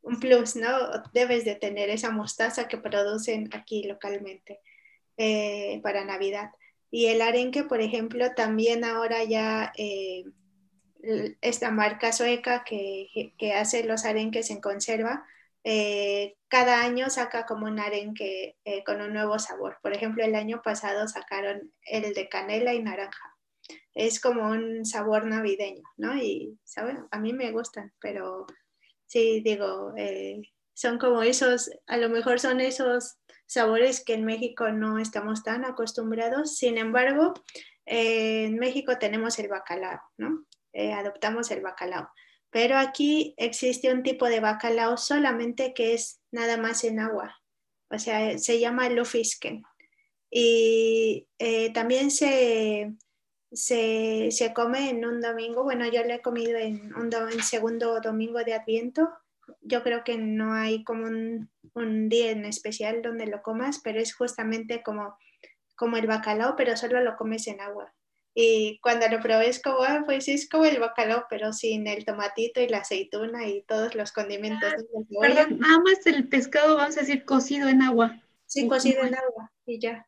[0.02, 0.70] un plus, ¿no?
[1.14, 4.60] Debes de tener esa mostaza que producen aquí localmente
[5.18, 6.52] eh, para Navidad.
[6.90, 10.24] Y el arenque, por ejemplo, también ahora ya eh,
[11.42, 15.26] esta marca sueca que, que, hace los arenques en conserva,
[15.70, 19.80] eh, cada año saca como un arenque eh, con un nuevo sabor.
[19.82, 23.36] Por ejemplo, el año pasado sacaron el de canela y naranja.
[23.94, 26.16] Es como un sabor navideño, ¿no?
[26.16, 27.06] Y, ¿saben?
[27.12, 28.48] A mí me gustan, pero
[29.08, 30.40] sí, digo, eh,
[30.74, 35.66] son como esos, a lo mejor son esos sabores que en México no estamos tan
[35.66, 36.56] acostumbrados.
[36.56, 37.34] Sin embargo,
[37.86, 40.46] en México tenemos el bacalao, ¿no?
[40.74, 42.08] adoptamos el bacalao.
[42.50, 47.42] Pero aquí existe un tipo de bacalao solamente que es nada más en agua.
[47.90, 49.64] O sea, se llama lufisken.
[50.30, 52.94] Y eh, también se,
[53.52, 55.64] se, come en un domingo.
[55.64, 57.12] Bueno, yo lo he comido en un
[57.44, 59.10] segundo domingo de Adviento
[59.62, 64.00] yo creo que no hay como un, un, día en especial donde lo comas, pero
[64.00, 65.18] es justamente como,
[65.76, 67.94] como el bacalao, pero solo lo comes en agua.
[68.40, 72.06] Y cuando lo probé es como, ah, pues es como el bacalao, pero sin el
[72.06, 74.72] tomatito y la aceituna y todos los condimentos.
[74.72, 78.22] Ah, perdón, nada más el pescado, vamos a decir, cocido en agua.
[78.46, 80.08] Sí, cocido en agua y ya.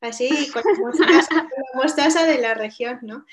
[0.00, 1.22] Así, con la
[1.74, 3.24] mostaza, de la región, ¿no?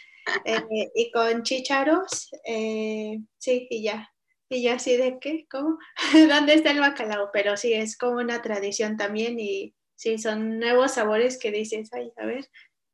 [0.45, 4.13] Eh, y con chícharos, eh, sí, y ya.
[4.49, 5.79] Y ya así de qué, ¿cómo?
[6.13, 7.31] ¿Dónde está el bacalao?
[7.33, 12.11] Pero sí, es como una tradición también y sí, son nuevos sabores que dices, ay,
[12.17, 12.47] a ver,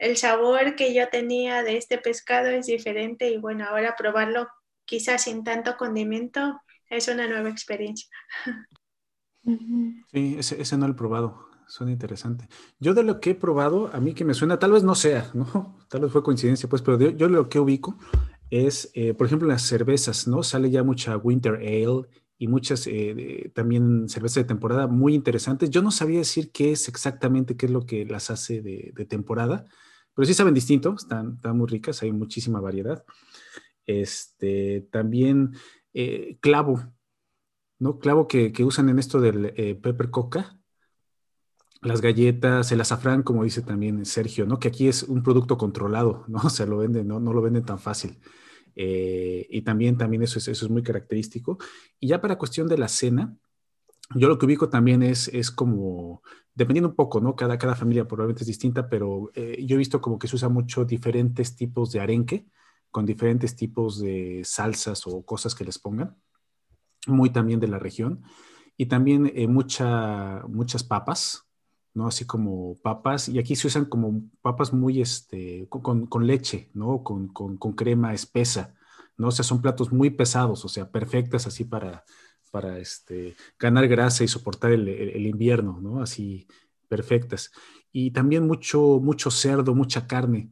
[0.03, 4.47] el sabor que yo tenía de este pescado es diferente y bueno, ahora probarlo
[4.85, 8.09] quizás sin tanto condimento es una nueva experiencia.
[10.11, 11.47] Sí, ese, no lo he probado.
[11.67, 12.47] Suena interesante.
[12.79, 15.31] Yo de lo que he probado, a mí que me suena, tal vez no sea.
[15.89, 17.97] Tal vez fue coincidencia, pues, pero yo lo que ubico
[18.49, 20.43] es, eh, por ejemplo, las cervezas, ¿no?
[20.43, 25.69] Sale ya mucha Winter Ale y muchas eh, también cervezas de temporada muy interesantes.
[25.69, 29.65] Yo no sabía decir qué es exactamente, qué es lo que las hace de, temporada,
[30.15, 33.03] pero sí saben distinto, están, muy ricas, hay muchísima variedad.
[33.85, 35.53] Este, también
[35.93, 36.93] eh, clavo,
[37.79, 37.99] ¿no?
[37.99, 40.57] Clavo que, usan en esto del pepper coca,
[41.83, 44.59] las galletas, el azafrán, como dice también Sergio, ¿no?
[44.59, 46.39] Que aquí es un producto controlado, ¿no?
[46.43, 47.19] O sea, lo venden, ¿no?
[47.19, 48.19] No lo venden tan fácil.
[48.75, 51.57] Eh, y también, también eso es, eso es muy característico.
[51.99, 53.35] Y ya para cuestión de la cena,
[54.15, 56.21] yo lo que ubico también es, es como,
[56.53, 57.35] dependiendo un poco, ¿no?
[57.35, 60.49] Cada, cada familia probablemente es distinta, pero eh, yo he visto como que se usa
[60.49, 62.45] mucho diferentes tipos de arenque,
[62.91, 66.15] con diferentes tipos de salsas o cosas que les pongan,
[67.07, 68.23] muy también de la región.
[68.77, 71.47] Y también eh, mucha, muchas papas,
[71.93, 72.07] ¿no?
[72.07, 77.03] Así como papas, y aquí se usan como papas muy, este, con, con leche, ¿no?
[77.03, 78.75] Con, con, con, crema espesa,
[79.17, 79.27] ¿no?
[79.27, 82.03] O sea, son platos muy pesados, o sea, perfectas así para,
[82.53, 86.03] para este, ganar grasa y soportar el, el, invierno, ¿no?
[86.03, 86.47] Así,
[86.87, 87.51] perfectas.
[87.91, 90.51] Y también mucho, mucho cerdo, mucha carne,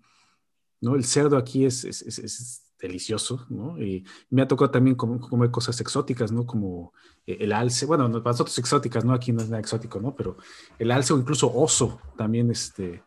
[0.79, 0.95] ¿no?
[0.95, 3.79] El cerdo aquí es, es, es delicioso, ¿no?
[3.79, 6.47] Y me ha tocado también comer cosas exóticas, ¿no?
[6.47, 6.91] Como
[7.27, 9.13] eh, el alce, bueno, para nosotros exóticas, ¿no?
[9.13, 10.15] Aquí no es nada exótico, ¿no?
[10.15, 10.37] Pero
[10.79, 13.03] el alce o incluso oso también este,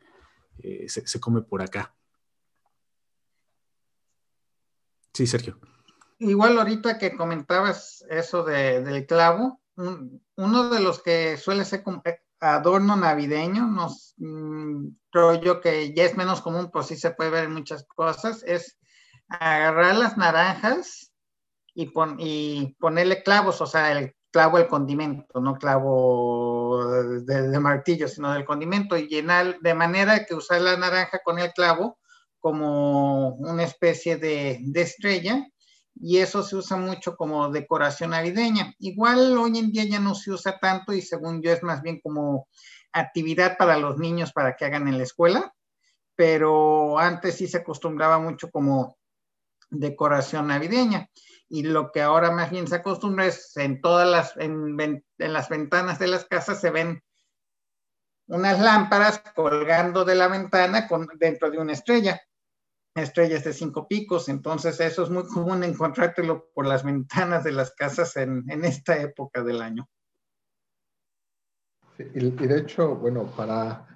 [0.59, 1.97] eh, se, come por acá.
[5.13, 5.59] Sí, Sergio.
[6.19, 12.97] Igual ahorita que comentabas eso del clavo, uno de los que suele ser eh, adorno
[12.97, 17.45] navideño, nos, mm, creo yo que ya es menos común, pero sí se puede ver
[17.45, 18.79] en muchas cosas, es
[19.29, 21.13] agarrar las naranjas
[21.75, 26.85] y, y ponerle clavos, o sea, el clavo el condimento, no clavo
[27.21, 31.53] de, martillo, sino del condimento, y llenar de manera que usar la naranja con el
[31.53, 31.99] clavo
[32.41, 35.47] como una especie de, de estrella,
[35.95, 38.75] y eso se usa mucho como decoración navideña.
[38.79, 42.01] Igual hoy en día ya no se usa tanto y según yo es más bien
[42.01, 42.49] como
[42.93, 45.55] actividad para los niños para que hagan en la escuela,
[46.15, 48.99] pero antes sí se acostumbraba mucho como
[49.71, 51.09] decoración navideña.
[51.49, 55.49] Y lo que ahora más bien se acostumbra es en todas las, en, en las
[55.49, 57.03] ventanas de las casas se ven
[58.27, 62.21] unas lámparas colgando de la ventana con, dentro de una estrella,
[62.95, 67.75] estrellas de cinco picos, entonces eso es muy común encontrártelo por las ventanas de las
[67.75, 69.89] casas en, en esta época del año.
[71.99, 73.87] y, de hecho, bueno, para,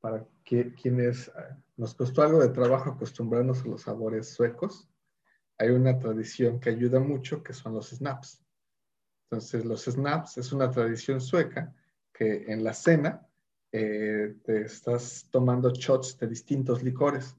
[0.00, 1.32] para que, quienes eh,
[1.76, 4.88] nos costó algo de trabajo acostumbrarnos a los sabores suecos,
[5.58, 8.42] hay una tradición que ayuda mucho, que son los snaps.
[9.30, 11.74] Entonces, los snaps es una tradición sueca
[12.12, 13.26] que en la cena
[13.72, 17.36] eh, te estás tomando shots de distintos licores.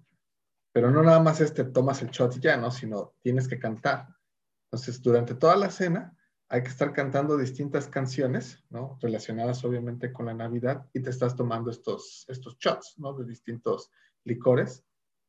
[0.74, 2.72] Pero no nada más este tomas el shot y ya, ¿no?
[2.72, 4.08] Sino tienes que cantar.
[4.66, 6.18] Entonces, durante toda la cena
[6.50, 8.98] hay que estar cantando distintas canciones, ¿no?
[9.02, 13.14] Relacionadas obviamente con la Navidad y te estás tomando estos, estos shots, ¿no?
[13.14, 13.92] De distintos
[14.24, 14.84] licores,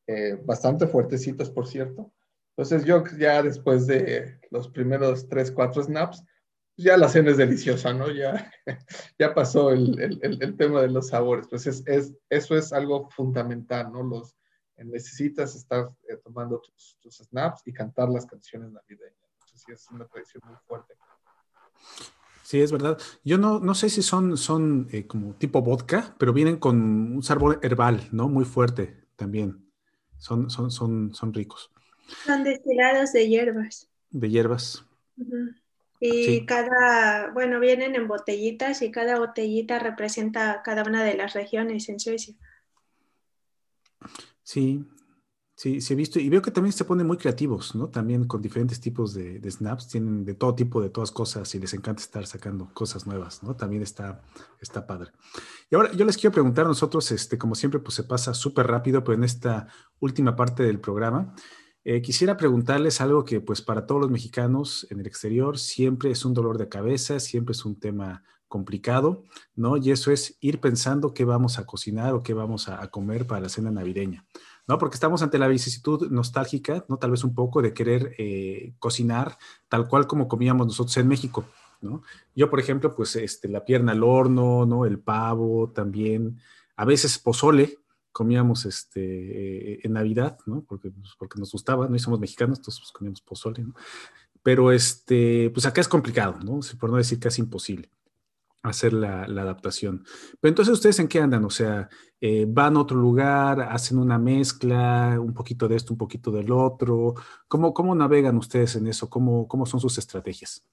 [0.07, 2.11] eh, bastante fuertecitos, por cierto.
[2.57, 6.23] Entonces yo ya después de los primeros tres, cuatro snaps,
[6.77, 8.11] ya la cena es deliciosa, ¿no?
[8.11, 8.51] Ya,
[9.19, 11.47] ya pasó el, el, el tema de los sabores.
[11.49, 14.03] Pues es, es, eso es algo fundamental, ¿no?
[14.03, 14.35] Los,
[14.83, 19.15] necesitas estar eh, tomando tus, tus, snaps y cantar las canciones navideñas.
[19.33, 20.95] Entonces sí es una tradición muy fuerte.
[22.43, 22.99] Sí, es verdad.
[23.23, 27.23] Yo no, no sé si son, son eh, como tipo vodka, pero vienen con un
[27.23, 28.29] sabor herbal, ¿no?
[28.29, 29.65] Muy fuerte también.
[30.17, 31.71] Son, son, son, son ricos.
[32.25, 33.89] Son destilados de hierbas.
[34.11, 34.85] De hierbas.
[35.99, 41.89] Y cada, bueno, vienen en botellitas y cada botellita representa cada una de las regiones
[41.89, 42.35] en Suecia.
[44.45, 44.85] Sí,
[45.57, 47.87] Sí, sí he visto y veo que también se ponen muy creativos, ¿no?
[47.87, 51.73] También con diferentes tipos de, snaps, tienen de todo tipo, de todas cosas y les
[51.73, 53.55] encanta estar sacando cosas nuevas, ¿no?
[53.55, 54.21] También está,
[54.59, 55.11] está padre.
[55.71, 59.01] Y ahora yo les quiero preguntar nosotros, este, como siempre, pues se pasa súper rápido,
[59.05, 59.67] pero en esta
[59.99, 61.33] última parte del programa,
[61.85, 66.25] eh, quisiera preguntarles algo que pues para todos los mexicanos en el exterior siempre es
[66.25, 68.25] un dolor de cabeza, siempre es un tema
[68.55, 69.75] complicado, ¿no?
[69.75, 73.41] Y eso es ir pensando qué vamos a cocinar o qué vamos a comer para
[73.41, 74.25] la cena navideña.
[74.65, 74.77] ¿no?
[74.77, 76.95] Porque estamos ante la vicisitud nostálgica, ¿no?
[76.95, 79.37] Tal vez un poco de querer eh, cocinar
[79.67, 81.45] tal cual como comíamos nosotros en México,
[81.81, 82.01] ¿no?
[82.33, 84.85] Yo, por ejemplo, pues este, la pierna al horno, ¿no?
[84.85, 86.39] El pavo también,
[86.77, 87.79] a veces pozole,
[88.13, 89.01] comíamos este,
[89.73, 90.63] eh, en Navidad, ¿no?
[90.63, 91.95] Porque, pues, porque nos gustaba, ¿no?
[91.97, 93.75] Y somos mexicanos, entonces pues, comíamos pozole, ¿no?
[94.41, 96.61] Pero este, pues acá es complicado, ¿no?
[96.79, 97.89] Por no decir casi imposible
[98.69, 100.03] hacer la, adaptación.
[100.39, 101.45] Pero entonces, ¿ustedes en qué andan?
[101.45, 105.97] O sea, eh, ¿van a otro lugar, hacen una mezcla, un poquito de esto, un
[105.97, 107.15] poquito del otro?
[107.47, 109.09] ¿Cómo, cómo navegan ustedes en eso?
[109.09, 110.65] ¿Cómo, cómo son sus estrategias?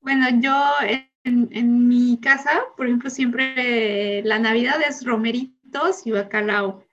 [0.00, 0.54] Bueno, yo
[1.24, 6.84] en, en mi casa, por ejemplo, siempre la Navidad es romeritos y bacalao.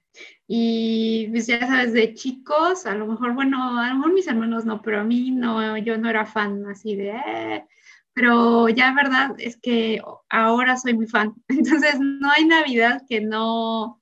[0.48, 4.66] Y pues ya sabes, de chicos, a lo mejor, bueno, a lo mejor mis hermanos
[4.66, 7.66] no, pero a mí no, yo no era fan así de, eh",
[8.14, 11.34] pero ya verdad es que ahora soy muy fan.
[11.50, 14.02] Entonces no hay Navidad que no,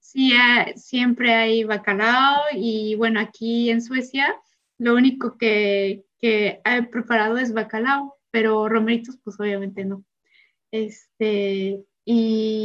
[0.00, 4.34] sí, eh, siempre hay bacalao y bueno, aquí en Suecia
[4.78, 10.04] lo único que, que he preparado es bacalao, pero romeritos pues obviamente no.
[10.70, 12.55] Este, y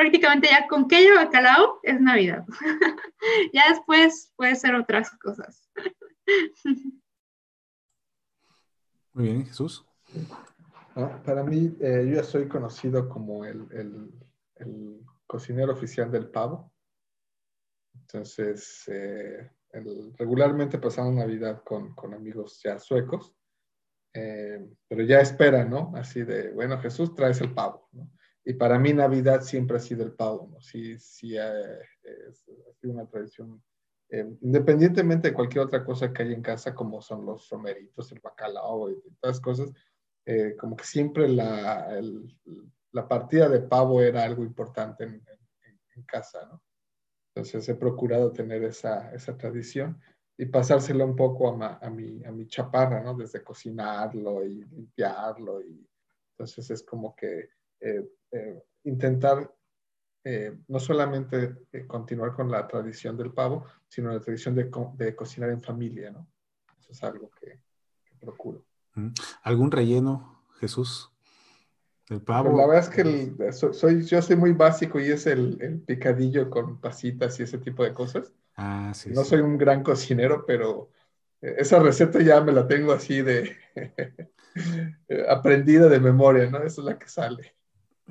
[0.00, 2.46] prácticamente ya con que haya bacalao es Navidad.
[3.52, 5.70] ya después puede ser otras cosas.
[9.12, 9.84] Muy bien, Jesús.
[10.96, 14.10] Ah, para mí, eh, yo ya soy conocido como el,
[15.26, 16.72] cocinero oficial del pavo.
[17.94, 19.50] Entonces, eh,
[20.16, 23.34] regularmente pasamos Navidad con, amigos ya suecos,
[24.14, 25.92] eh, pero ya esperan, ¿no?
[25.94, 28.10] Así de, bueno, Jesús, traes el pavo, ¿no?
[28.50, 30.60] Y para mí Navidad siempre ha sido el pavo, ¿no?
[30.60, 33.62] Sí, sí, eh, ha sido una tradición,
[34.08, 38.18] eh, independientemente de cualquier otra cosa que hay en casa, como son los romeritos, el
[38.18, 39.72] bacalao y, todas las cosas,
[40.26, 42.02] eh, como que siempre la,
[42.90, 45.22] la, partida de pavo era algo importante en,
[45.94, 46.60] en, casa, ¿no?
[47.32, 50.00] Entonces he procurado tener esa, esa tradición
[50.36, 53.14] y pasárselo un poco a, a, mi, a mi chaparra, ¿no?
[53.14, 55.88] Desde cocinarlo y limpiarlo y
[56.32, 59.52] entonces es como que eh, eh, intentar
[60.22, 65.62] eh, no solamente continuar con la tradición del pavo, sino la tradición de, cocinar en
[65.62, 66.28] familia, ¿no?
[66.78, 67.58] Eso es algo que,
[68.20, 68.62] procuro.
[69.42, 71.10] ¿Algún relleno, Jesús?
[72.10, 72.54] ¿El pavo?
[72.54, 77.40] la verdad es que soy, yo soy muy básico y es el, picadillo con pasitas
[77.40, 78.30] y ese tipo de cosas.
[78.56, 80.90] Ah, sí, no soy un gran cocinero, pero
[81.40, 83.56] esa receta ya me la tengo así de
[85.28, 86.58] aprendida de memoria, ¿no?
[86.58, 87.54] Esa es la que sale.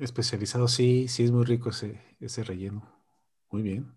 [0.00, 2.90] Especializado, sí, sí es muy rico ese, ese relleno.
[3.50, 3.94] Muy bien.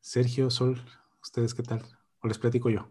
[0.00, 0.82] Sergio, Sol,
[1.22, 1.84] ¿ustedes qué tal?
[2.20, 2.90] ¿O les platico yo?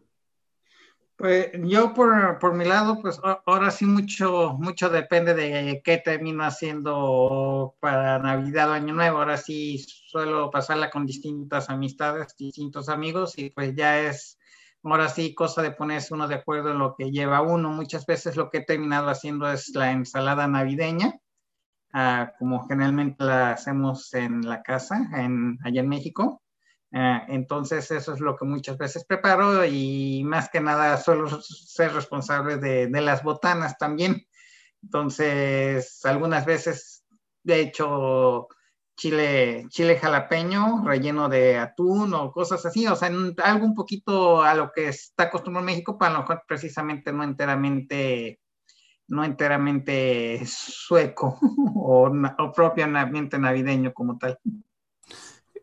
[1.18, 6.46] Pues yo por, por, mi lado, pues ahora sí mucho, mucho depende de qué termino
[6.46, 9.18] haciendo para Navidad o Año Nuevo.
[9.18, 14.39] Ahora sí suelo pasarla con distintas amistades, distintos amigos y pues ya es
[14.84, 17.70] ahora sí, cosa de ponerse uno de acuerdo en lo que lleva uno.
[17.70, 21.20] Muchas veces lo que he terminado haciendo es la ensalada navideña,
[21.94, 26.42] ah, como generalmente la hacemos en la casa, en, allá en México.
[26.92, 31.94] Ah, entonces eso es lo que muchas veces preparo y más que nada suelo ser
[31.94, 34.26] responsable de, de las botanas también.
[34.82, 37.04] Entonces, algunas veces,
[37.44, 38.48] de hecho,
[39.00, 43.10] chile, chile jalapeño relleno de atún o cosas así, o sea,
[43.44, 48.42] algo un poquito a lo que está acostumbrado México, para lo mejor precisamente no enteramente,
[49.08, 51.40] no enteramente sueco
[51.76, 54.38] o, o propiamente navideño como tal.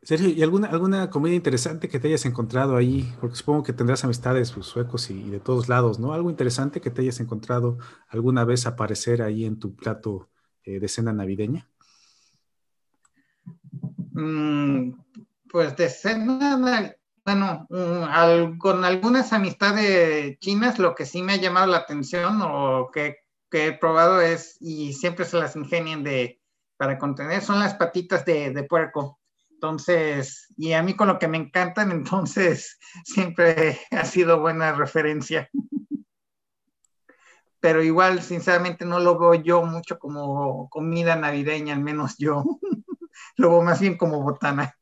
[0.02, 3.12] Sergio, ¿y alguna, alguna comida interesante que te hayas encontrado ahí?
[3.20, 6.14] Porque supongo que tendrás amistades pues, suecos y, de todos lados, ¿no?
[6.14, 7.76] Algo interesante que te hayas encontrado
[8.08, 10.30] alguna vez aparecer ahí en tu plato
[10.62, 11.68] eh, de cena navideña.
[14.16, 14.92] Mm,
[15.50, 21.66] pues de cena, bueno, mm, con algunas amistades chinas, lo que sí me ha llamado
[21.66, 23.16] la atención o que,
[23.52, 26.40] he probado es, y siempre se las ingenian de,
[26.76, 29.18] para contener, son las patitas de, de puerco.
[29.50, 31.90] Entonces, y a mí con lo que me encantan,
[32.24, 35.50] entonces siempre ha sido buena referencia.
[37.60, 42.44] pero igual, sinceramente, no lo veo yo mucho como comida navideña, al menos yo.
[43.36, 44.76] lo más bien como botana.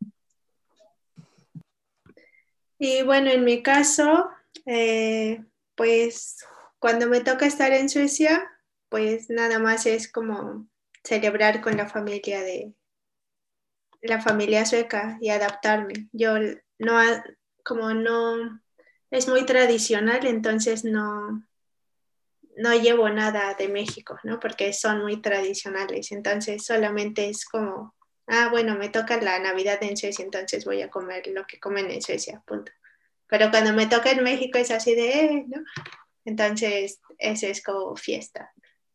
[2.78, 4.28] Y bueno, en mi caso,
[4.66, 5.43] eh,
[5.74, 6.39] pues
[6.78, 8.51] cuando me toca estar en Suecia,
[8.89, 10.66] pues nada más es como
[11.03, 12.74] celebrar con la familia de
[14.03, 16.09] la familia sueca y adaptarme.
[16.12, 16.35] Yo
[16.78, 17.01] no,
[17.64, 18.61] como no,
[19.11, 21.43] es muy tradicional, entonces no,
[22.57, 24.39] no llevo nada de México, ¿no?
[24.41, 27.95] Porque son muy tradicionales, entonces solamente es como,
[28.27, 31.91] ah, bueno, me toca la Navidad en Suecia, entonces voy a comer lo que comen
[31.91, 32.72] en Suecia, punto.
[33.27, 35.62] Pero cuando me toca en México es así de, eh, ¿no?
[36.25, 38.53] Entonces, ese es como fiesta.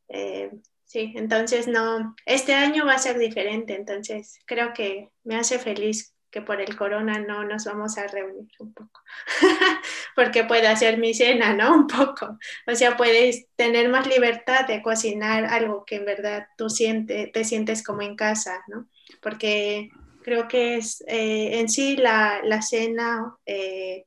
[0.07, 0.51] Eh,
[0.85, 6.15] sí, entonces no, este año va a ser diferente, entonces creo que me hace feliz
[6.31, 9.01] que por el corona no nos vamos a reunir un poco,
[10.15, 11.73] porque puedo hacer mi cena, ¿no?
[11.75, 12.37] Un poco.
[12.67, 17.43] O sea, puedes tener más libertad de cocinar algo que en verdad tú siente, te
[17.43, 18.87] sientes como en casa, ¿no?
[19.21, 19.89] Porque
[20.23, 23.35] creo que es eh, en sí la, la cena...
[23.45, 24.05] Eh,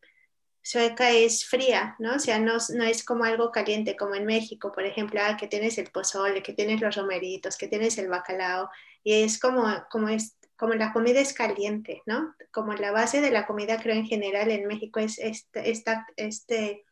[0.62, 2.14] sueca es fría, ¿no?
[2.14, 5.48] O sea, no, no, es como algo caliente, como en México, por ejemplo, ah, que
[5.48, 8.70] tienes el pozole, que tienes los romeritos, que tienes el bacalao,
[9.02, 12.34] y es como, como, es, como la comida es caliente, ¿no?
[12.52, 16.84] Como la base de la comida, creo en general en México es este, esta, este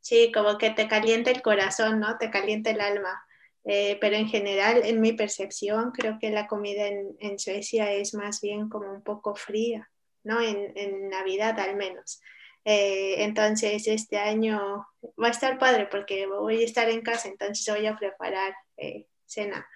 [0.00, 2.16] sí, como que te calienta el corazón, ¿no?
[2.16, 3.22] Te calienta el alma.
[3.64, 8.14] Eh, pero en general, en mi percepción, creo que la comida en, en Suecia es
[8.14, 9.90] más bien como un poco fría,
[10.24, 10.40] ¿no?
[10.40, 12.20] En, en Navidad al menos.
[12.64, 14.86] Eh, entonces, este año
[15.22, 19.06] va a estar padre porque voy a estar en casa, entonces voy a preparar eh,
[19.24, 19.66] cena.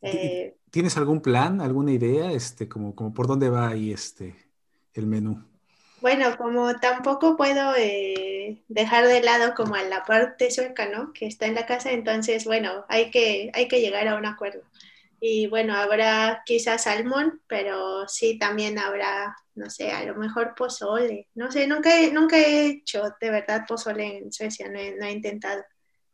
[0.00, 4.36] Eh, ¿Tienes algún plan, alguna idea, este, como, como por dónde va ahí este,
[4.94, 5.44] el menú?
[6.02, 7.72] Bueno, como tampoco puedo
[8.68, 11.12] dejar de lado como a la parte sueca, ¿no?
[11.12, 14.62] Que está en la casa, entonces, bueno, hay que, hay que llegar a un acuerdo.
[15.20, 21.28] Y bueno, habrá quizás salmón, pero sí también habrá, no sé, a lo mejor pozole.
[21.36, 25.62] No sé, nunca he, nunca he hecho de verdad pozole en Suecia, no he, intentado.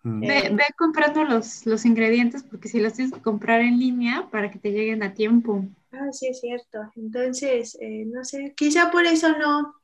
[0.03, 0.20] Mm.
[0.20, 4.59] Ve, comprando los, los ingredientes porque si los tienes que comprar en línea para que
[4.59, 5.64] te lleguen a tiempo.
[5.93, 6.80] Ah, sí, es cierto.
[6.97, 9.74] Entonces, eh, no sé, quizá por eso no,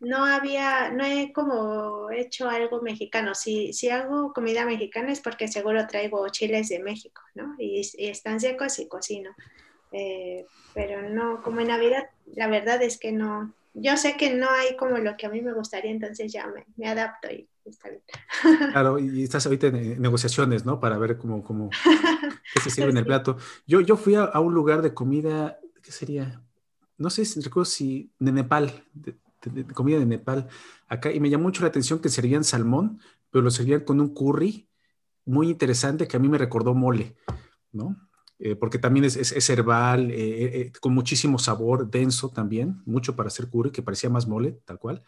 [0.00, 3.34] no había, no he como hecho algo mexicano.
[3.34, 7.54] Si, si hago comida mexicana es porque seguro traigo chiles de México, ¿no?
[7.58, 9.34] Y, están secos y cocino.
[9.92, 13.54] Eh, pero no, como en Navidad, la verdad es que no.
[13.74, 16.64] Yo sé que no hay como lo que a mí me gustaría, entonces ya me,
[16.76, 18.02] me adapto y está bien.
[18.72, 20.80] Claro, y estás ahorita en negociaciones, ¿no?
[20.80, 21.70] Para ver cómo, cómo
[22.54, 23.36] qué se sirve en el plato.
[23.66, 26.42] Yo, yo fui a, un lugar de comida, ¿qué sería?
[26.98, 30.48] No sé si recuerdo si de Nepal, de, de, comida de Nepal
[30.88, 33.00] acá y me llamó mucho la atención que servían salmón,
[33.30, 34.68] pero lo servían con un curry
[35.24, 37.16] muy interesante que a mí me recordó mole,
[37.72, 37.96] ¿no?
[38.38, 43.28] Eh, porque también es, es, herbal, eh, eh, con muchísimo sabor, denso también, mucho para
[43.28, 45.02] hacer curry, que parecía más mole, tal cual.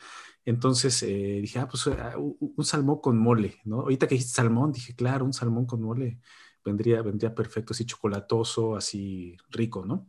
[0.44, 3.80] Entonces dije, ah, pues ah, un salmón con mole, ¿no?
[3.80, 6.20] Ahorita que dijiste salmón, dije, claro, un salmón con mole
[6.64, 10.06] vendría, vendría perfecto, así chocolatoso, así rico, ¿no?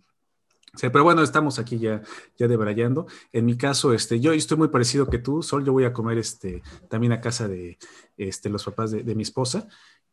[0.75, 2.03] Sí, pero bueno, estamos aquí ya,
[2.37, 3.07] ya debrayando.
[3.31, 6.19] En mi caso, este, yo estoy muy parecido que tú, Sol, yo voy a comer
[6.19, 7.79] este, también a casa de
[8.15, 9.67] este, los papás de, mi esposa.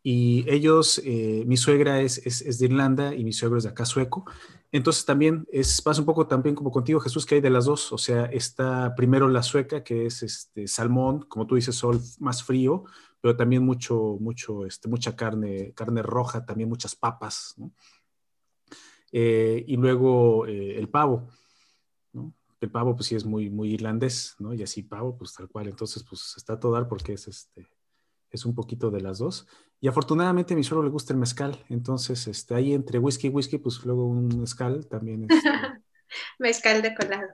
[0.07, 3.87] Y ellos, eh, mi suegra es, es, de Irlanda y mi suegro es de acá
[3.87, 4.27] sueco.
[4.71, 7.91] Entonces también es, pasa un poco también como contigo, Jesús, que hay de las dos.
[7.91, 12.45] O sea, está primero la sueca, que es este salmón, como tú dices, Sol, más
[12.45, 12.85] frío,
[13.23, 17.73] pero también mucho, mucho, este, mucha carne, carne roja, también muchas papas, ¿no?
[19.11, 21.31] Eh, y luego eh, el pavo.
[22.61, 24.53] El pavo pues sí es muy, muy irlandés, ¿no?
[24.53, 27.67] Y así pavo pues tal cual, entonces pues está todo dar porque es este,
[28.37, 29.47] es un poquito de las dos.
[29.81, 33.31] Y afortunadamente a mi suelo le gusta el mezcal, entonces este, ahí entre whisky y
[33.31, 35.27] whisky pues luego un mezcal también.
[35.29, 35.51] Este,
[36.39, 37.29] mezcal de colado.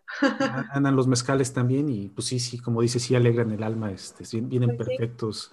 [0.72, 4.24] andan los mezcales también y pues sí, sí, como dice, sí alegran el alma, este,
[4.40, 5.53] vienen pues perfectos,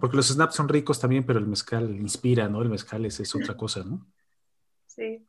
[0.00, 2.62] porque los snaps son ricos también, pero el mezcal inspira, ¿no?
[2.62, 4.06] El mezcal es, es otra cosa, ¿no?
[4.86, 5.26] Sí.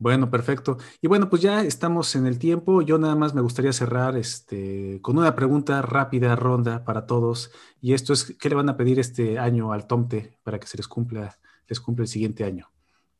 [0.00, 0.78] Bueno, perfecto.
[1.02, 2.82] Y bueno, pues ya estamos en el tiempo.
[2.82, 7.50] Yo nada más me gustaría cerrar este, con una pregunta rápida, ronda para todos.
[7.80, 10.76] Y esto es, ¿qué le van a pedir este año al Tomte para que se
[10.76, 11.36] les cumpla,
[11.66, 12.70] les cumpla el siguiente año?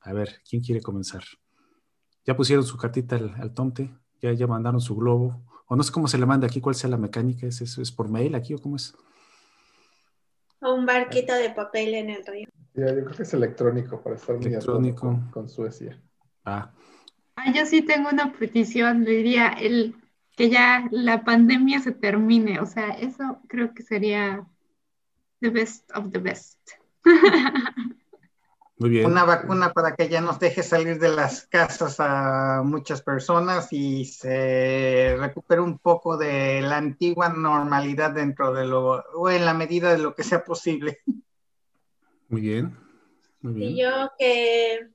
[0.02, 1.24] A ver, ¿quién quiere comenzar?
[2.24, 3.92] ¿Ya pusieron su cartita al, Tomte?
[4.20, 5.42] ¿Ya, ¿Ya mandaron su globo?
[5.66, 7.48] O no sé cómo se le manda aquí, cuál sea la mecánica.
[7.48, 8.94] ¿Es, es, por mail aquí o cómo es?
[10.60, 12.46] O un barquito de papel en el río.
[12.74, 15.20] yo creo que es electrónico para estar muy electrónico.
[15.32, 16.00] con Suecia.
[16.48, 17.52] Ah.
[17.54, 19.94] yo sí tengo una petición, le diría el
[20.36, 24.46] que ya la pandemia se termine, o sea, eso creo que sería
[25.40, 26.58] the best of the best.
[28.78, 29.06] Muy bien.
[29.06, 34.04] Una vacuna para que ya nos deje salir de las casas a muchas personas y
[34.04, 39.90] se recupere un poco de la antigua normalidad dentro de lo, o en la medida
[39.90, 41.00] de lo que sea posible.
[42.28, 42.76] Muy bien.
[43.40, 43.70] Muy bien.
[43.70, 44.88] Y yo que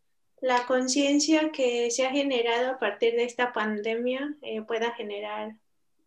[0.44, 5.56] la conciencia que se ha generado a partir de esta pandemia eh, pueda generar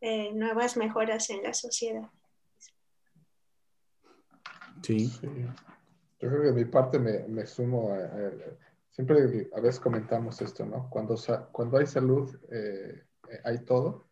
[0.03, 2.11] eh, nuevas mejoras en la sociedad.
[4.83, 5.07] Sí.
[5.09, 5.27] Sí.
[6.21, 8.33] Yo creo que de mi parte me, me sumo a, a-
[8.91, 10.91] siempre a veces comentamos esto, ¿no?
[10.91, 14.07] Cuando, sa- cuando hay salud, eh, eh, hay todo,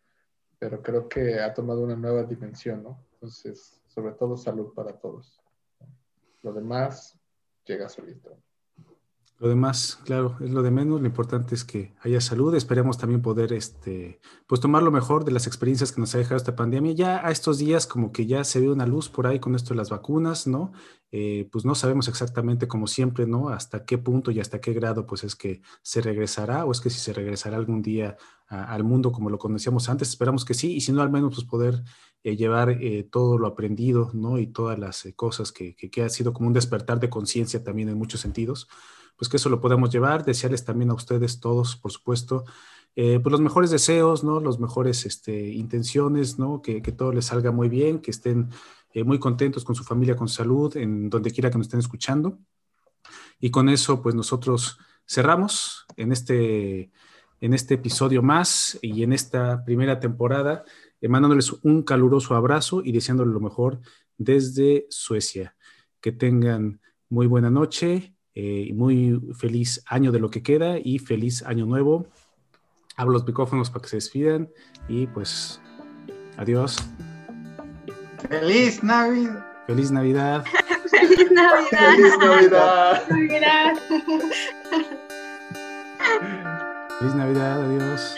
[0.57, 3.05] pero creo que ha tomado una nueva dimensión, ¿no?
[3.13, 5.39] Entonces, sobre todo salud para todos.
[6.41, 7.15] Lo demás
[7.63, 8.35] llega solito.
[9.37, 11.01] Lo demás, claro, es lo de menos.
[11.01, 12.55] Lo importante es que haya salud.
[12.55, 16.37] Esperemos también poder, este, pues tomar lo mejor de las experiencias que nos ha dejado
[16.37, 16.93] esta pandemia.
[16.93, 19.73] Ya a estos días como que ya se ve una luz por ahí con esto
[19.73, 20.71] de las vacunas, ¿no?
[21.11, 23.49] Eh, pues no sabemos exactamente, como siempre, ¿no?
[23.49, 26.89] Hasta qué punto y hasta qué grado, pues es que se regresará o es que
[26.89, 28.15] si se regresará algún día
[28.47, 30.09] a- al mundo como lo conocíamos antes.
[30.09, 31.83] Esperamos que sí y si no, al menos pues poder
[32.23, 34.39] eh, llevar eh, todo lo aprendido, ¿no?
[34.39, 37.63] Y todas las eh, cosas que, que, que ha sido como un despertar de conciencia
[37.65, 38.67] también en muchos sentidos
[39.15, 42.45] pues que eso lo podemos llevar, desearles también a ustedes todos, por supuesto,
[42.95, 44.39] eh, pues los mejores deseos, ¿no?
[44.39, 46.61] Los mejores este, intenciones, ¿no?
[46.61, 48.49] Que, que todo les salga muy bien, que estén
[48.93, 52.39] eh, muy contentos con su familia, con salud, en donde quiera que nos estén escuchando.
[53.39, 56.91] Y con eso, pues nosotros cerramos en este,
[57.41, 60.63] en este episodio más y en esta primera temporada,
[61.01, 63.81] eh, mandándoles un caluroso abrazo y deseándoles lo mejor
[64.17, 65.57] desde Suecia.
[65.99, 71.41] Que tengan muy buena noche eh, muy feliz año de lo que queda y feliz
[71.43, 72.05] año nuevo.
[72.97, 74.49] Abro los micrófonos para que se despidan
[74.87, 75.61] y pues
[76.37, 76.77] adiós.
[78.29, 79.45] ¡Feliz Navidad!
[79.67, 80.45] Feliz Navidad.
[80.91, 81.69] ¡Feliz Navidad!
[81.69, 83.03] ¡Feliz Navidad!
[83.09, 84.03] Gracias.
[86.99, 87.63] Feliz Navidad.
[87.63, 88.15] Adiós.